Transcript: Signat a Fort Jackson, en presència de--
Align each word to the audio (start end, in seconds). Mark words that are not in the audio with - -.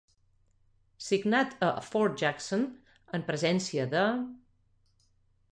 Signat 1.07 1.53
a 1.67 1.69
Fort 1.91 2.17
Jackson, 2.23 2.65
en 3.19 3.29
presència 3.31 3.89
de-- 3.93 4.07